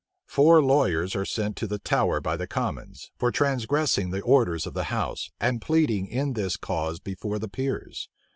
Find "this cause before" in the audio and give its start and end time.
6.33-7.37